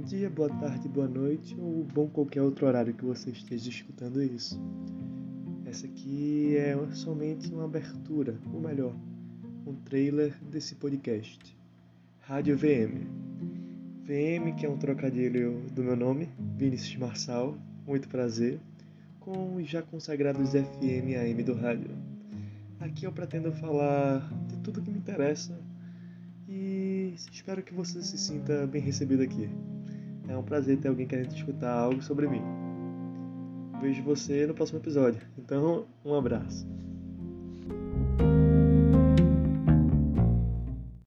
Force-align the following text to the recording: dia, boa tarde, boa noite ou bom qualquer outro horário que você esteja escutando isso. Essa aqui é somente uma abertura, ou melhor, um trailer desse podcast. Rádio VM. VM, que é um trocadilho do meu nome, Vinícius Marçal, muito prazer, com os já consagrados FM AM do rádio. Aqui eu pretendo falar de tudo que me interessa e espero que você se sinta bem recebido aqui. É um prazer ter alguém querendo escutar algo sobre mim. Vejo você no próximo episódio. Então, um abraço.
dia, 0.00 0.30
boa 0.30 0.48
tarde, 0.48 0.88
boa 0.88 1.06
noite 1.06 1.54
ou 1.60 1.84
bom 1.84 2.08
qualquer 2.08 2.40
outro 2.40 2.66
horário 2.66 2.94
que 2.94 3.04
você 3.04 3.28
esteja 3.30 3.68
escutando 3.68 4.22
isso. 4.22 4.58
Essa 5.66 5.86
aqui 5.86 6.56
é 6.56 6.74
somente 6.94 7.52
uma 7.52 7.64
abertura, 7.64 8.34
ou 8.50 8.60
melhor, 8.60 8.94
um 9.66 9.74
trailer 9.74 10.34
desse 10.50 10.74
podcast. 10.76 11.54
Rádio 12.20 12.56
VM. 12.56 13.06
VM, 14.04 14.56
que 14.56 14.64
é 14.64 14.70
um 14.70 14.78
trocadilho 14.78 15.62
do 15.74 15.82
meu 15.82 15.96
nome, 15.96 16.30
Vinícius 16.56 16.96
Marçal, 16.96 17.54
muito 17.86 18.08
prazer, 18.08 18.58
com 19.20 19.56
os 19.56 19.68
já 19.68 19.82
consagrados 19.82 20.52
FM 20.52 21.14
AM 21.14 21.42
do 21.42 21.52
rádio. 21.52 21.90
Aqui 22.80 23.04
eu 23.04 23.12
pretendo 23.12 23.52
falar 23.52 24.32
de 24.48 24.56
tudo 24.60 24.80
que 24.80 24.90
me 24.90 24.98
interessa 24.98 25.58
e 26.48 27.14
espero 27.32 27.62
que 27.62 27.74
você 27.74 28.02
se 28.02 28.16
sinta 28.16 28.66
bem 28.66 28.80
recebido 28.80 29.22
aqui. 29.22 29.50
É 30.28 30.36
um 30.36 30.42
prazer 30.42 30.78
ter 30.78 30.88
alguém 30.88 31.06
querendo 31.06 31.34
escutar 31.34 31.72
algo 31.72 32.02
sobre 32.02 32.26
mim. 32.26 32.42
Vejo 33.80 34.02
você 34.02 34.46
no 34.46 34.54
próximo 34.54 34.78
episódio. 34.78 35.20
Então, 35.36 35.86
um 36.04 36.14
abraço. 36.14 36.66